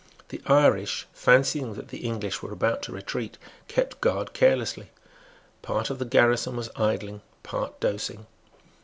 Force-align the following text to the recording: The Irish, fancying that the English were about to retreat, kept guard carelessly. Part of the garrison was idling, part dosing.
The 0.29 0.41
Irish, 0.47 1.05
fancying 1.13 1.75
that 1.75 1.89
the 1.89 1.99
English 1.99 2.41
were 2.41 2.51
about 2.51 2.81
to 2.81 2.91
retreat, 2.91 3.37
kept 3.67 4.01
guard 4.01 4.33
carelessly. 4.33 4.89
Part 5.61 5.91
of 5.91 5.99
the 5.99 6.05
garrison 6.05 6.55
was 6.55 6.71
idling, 6.75 7.21
part 7.43 7.79
dosing. 7.79 8.25